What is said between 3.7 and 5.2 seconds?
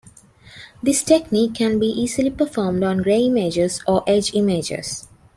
or edge images.